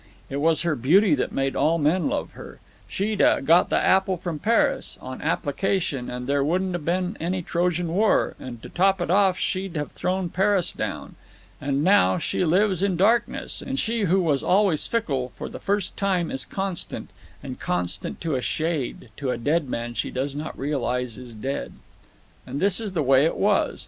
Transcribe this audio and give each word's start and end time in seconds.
It 0.31 0.37
was 0.37 0.63
her 0.63 0.75
beauty 0.75 1.13
that 1.13 1.31
made 1.31 1.55
all 1.55 1.77
men 1.77 2.07
love 2.09 2.31
her. 2.31 2.59
She'd 2.87 3.21
'a' 3.21 3.39
got 3.39 3.69
the 3.69 3.77
apple 3.77 4.17
from 4.17 4.39
Paris, 4.39 4.97
on 4.99 5.21
application, 5.21 6.09
and 6.09 6.25
there 6.25 6.43
wouldn't 6.43 6.73
have 6.73 6.85
been 6.85 7.15
any 7.19 7.43
Trojan 7.43 7.89
War, 7.93 8.33
and 8.39 8.59
to 8.63 8.69
top 8.69 8.99
it 8.99 9.11
off 9.11 9.37
she'd 9.37 9.75
have 9.75 9.91
thrown 9.91 10.29
Paris 10.29 10.73
down. 10.73 11.17
And 11.61 11.83
now 11.83 12.17
she 12.17 12.43
lives 12.43 12.81
in 12.81 12.97
darkness, 12.97 13.61
and 13.61 13.79
she 13.79 14.05
who 14.05 14.19
was 14.23 14.41
always 14.41 14.87
fickle, 14.87 15.33
for 15.35 15.47
the 15.47 15.59
first 15.59 15.95
time 15.95 16.31
is 16.31 16.45
constant—and 16.45 17.59
constant 17.59 18.19
to 18.21 18.33
a 18.33 18.41
shade, 18.41 19.09
to 19.17 19.29
a 19.29 19.37
dead 19.37 19.69
man 19.69 19.93
she 19.93 20.09
does 20.09 20.35
not 20.35 20.57
realize 20.57 21.19
is 21.19 21.35
dead. 21.35 21.73
"And 22.47 22.59
this 22.59 22.79
is 22.81 22.93
the 22.93 23.03
way 23.03 23.25
it 23.25 23.37
was. 23.37 23.79